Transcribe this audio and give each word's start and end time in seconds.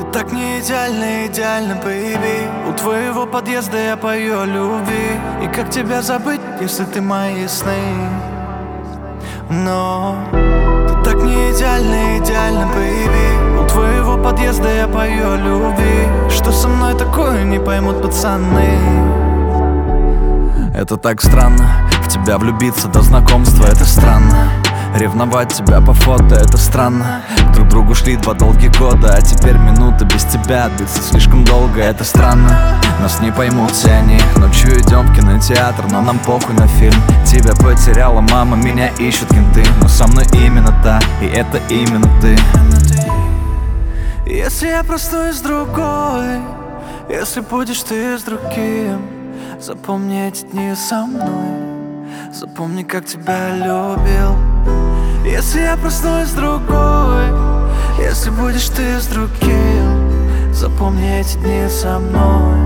Ты 0.00 0.06
так 0.12 0.32
не 0.32 0.60
идеально, 0.60 1.26
идеально, 1.26 1.74
baby 1.74 2.48
У 2.66 2.72
твоего 2.72 3.26
подъезда 3.26 3.76
я 3.76 3.96
пою 3.98 4.40
о 4.40 4.46
любви. 4.46 5.20
И 5.44 5.46
как 5.54 5.68
тебя 5.68 6.00
забыть, 6.00 6.40
если 6.58 6.84
ты 6.84 7.02
мои 7.02 7.46
сны? 7.46 7.76
Но 9.50 10.16
ты 10.88 10.94
так 11.04 11.22
не 11.22 11.50
идеально, 11.50 12.16
идеально, 12.16 12.66
baby 12.68 13.62
У 13.62 13.68
твоего 13.68 14.16
подъезда 14.16 14.74
я 14.74 14.88
пою 14.88 15.32
о 15.32 15.36
любви. 15.36 16.08
Что 16.30 16.50
со 16.50 16.68
мной 16.68 16.94
такое, 16.94 17.44
не 17.44 17.58
поймут 17.58 18.00
пацаны. 18.00 18.78
Это 20.74 20.96
так 20.96 21.20
странно, 21.20 21.90
в 22.02 22.08
тебя 22.08 22.38
влюбиться 22.38 22.88
до 22.88 23.02
знакомства, 23.02 23.66
это 23.66 23.84
странно 23.84 24.50
Ревновать 24.94 25.52
тебя 25.52 25.80
по 25.80 25.94
фото, 25.94 26.34
это 26.34 26.56
странно. 26.56 27.22
Друг 27.54 27.68
другу 27.68 27.94
шли 27.94 28.16
два 28.16 28.34
долгих 28.34 28.76
года 28.78 29.14
А 29.14 29.20
теперь 29.22 29.56
минута 29.56 30.04
без 30.04 30.24
тебя 30.24 30.68
длится 30.76 31.00
слишком 31.02 31.44
долго, 31.44 31.80
это 31.80 32.02
странно. 32.02 32.80
Нас 33.00 33.20
не 33.20 33.30
поймут 33.30 33.70
все 33.70 33.92
они. 33.92 34.18
Ночью 34.36 34.78
идем 34.80 35.06
в 35.06 35.14
кинотеатр, 35.14 35.86
но 35.90 36.00
нам 36.00 36.18
похуй 36.18 36.54
на 36.54 36.66
фильм. 36.66 37.00
Тебя 37.24 37.54
потеряла 37.54 38.20
мама, 38.20 38.56
меня 38.56 38.88
ищут 38.98 39.28
кенты. 39.28 39.64
Но 39.80 39.88
со 39.88 40.08
мной 40.08 40.24
именно 40.32 40.74
та, 40.82 41.00
и 41.22 41.26
это 41.26 41.60
именно 41.68 42.08
ты. 42.20 42.36
Если 44.26 44.68
я 44.68 44.84
проснусь 44.84 45.40
другой 45.40 46.38
Если 47.08 47.40
будешь 47.40 47.82
ты 47.82 48.16
с 48.16 48.22
другим 48.22 49.00
Запомни 49.60 50.28
эти 50.28 50.44
дни 50.44 50.72
со 50.74 51.04
мной. 51.04 52.32
Запомни, 52.32 52.82
как 52.84 53.06
тебя 53.06 53.50
любил 53.56 54.49
Если 55.24 55.60
я 55.60 55.76
проснусь 55.76 56.30
другой 56.30 57.26
Если 57.98 58.30
будешь 58.30 58.68
ты 58.70 59.00
с 59.00 59.06
другим 59.06 60.52
Запомни 60.52 61.20
эти 61.20 61.36
дни 61.38 61.68
со 61.68 61.98
мной. 61.98 62.58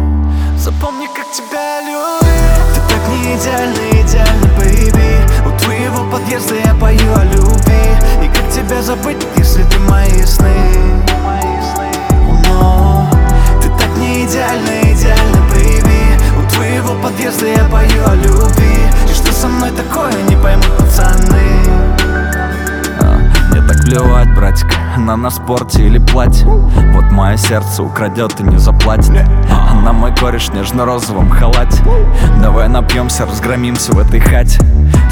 Запомни, 0.58 1.06
как 1.06 1.30
тебя 1.32 1.80
любил 1.80 2.18
Ты 2.74 2.80
так 2.88 3.08
не 3.08 3.36
идеальна, 3.36 3.83
плевать, 23.94 24.34
братик, 24.34 24.66
на 24.96 25.16
на 25.16 25.30
спорте 25.30 25.86
или 25.86 25.98
платье? 25.98 26.46
Вот 26.46 27.12
мое 27.12 27.36
сердце 27.36 27.82
украдет 27.82 28.40
и 28.40 28.42
не 28.42 28.58
заплатит. 28.58 29.24
А 29.48 29.74
на 29.74 29.92
мой 29.92 30.12
кореш 30.14 30.48
в 30.48 30.54
нежно-розовом 30.54 31.30
халате. 31.30 31.80
Давай 32.42 32.68
напьемся, 32.68 33.24
разгромимся 33.24 33.92
в 33.92 33.98
этой 34.00 34.18
хате. 34.18 34.58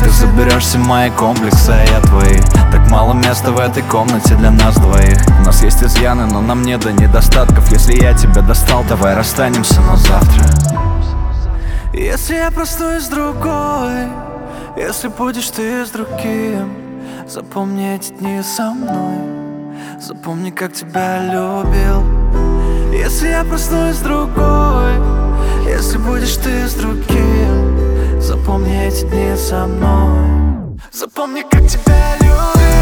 Ты 0.00 0.10
заберешь 0.10 0.64
все 0.64 0.78
мои 0.78 1.10
комплексы, 1.10 1.70
а 1.70 1.84
я 1.84 2.00
твои. 2.00 2.40
Так 2.72 2.90
мало 2.90 3.12
места 3.12 3.52
в 3.52 3.58
этой 3.60 3.84
комнате 3.84 4.34
для 4.34 4.50
нас 4.50 4.74
двоих. 4.74 5.18
У 5.40 5.44
нас 5.44 5.62
есть 5.62 5.82
изъяны, 5.82 6.26
но 6.26 6.40
нам 6.40 6.62
не 6.62 6.76
до 6.76 6.92
недостатков. 6.92 7.70
Если 7.70 8.02
я 8.02 8.14
тебя 8.14 8.42
достал, 8.42 8.84
давай 8.88 9.14
расстанемся, 9.14 9.80
но 9.80 9.96
завтра. 9.96 10.44
Если 11.92 12.34
я 12.34 12.50
проснусь 12.50 13.06
другой 13.08 14.08
Если 14.76 15.08
будешь 15.08 15.50
ты 15.50 15.84
с 15.84 15.90
другим 15.90 16.91
Запомни 17.26 17.94
эти 17.94 18.12
дни 18.12 18.42
со 18.42 18.72
мной. 18.72 19.18
Запомни, 20.00 20.50
как 20.50 20.72
тебя 20.72 21.22
любил. 21.24 22.02
Если 22.92 23.28
я 23.28 23.44
проснусь 23.44 23.96
с 23.96 24.00
другой 24.00 24.94
Если 25.66 25.96
будешь 25.98 26.36
ты 26.36 26.68
с 26.68 26.74
другим 26.74 28.20
Запомни 28.20 28.86
эти 28.86 29.04
дни 29.06 29.36
со 29.36 29.66
мной. 29.66 30.78
Запомни, 30.92 31.42
как 31.42 31.66
тебя 31.66 32.16
любил 32.20 32.81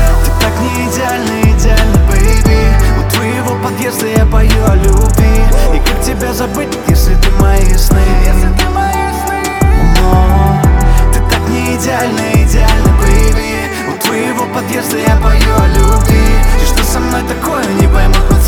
подъезда 14.91 14.99
я 14.99 15.17
пою 15.17 15.55
о 15.56 15.69
любви. 15.69 16.21
И 16.61 16.67
что 16.67 16.84
со 16.84 17.01
мной 17.01 17.23
такое, 17.23 17.65
не 17.81 17.89
поймут 17.89 18.40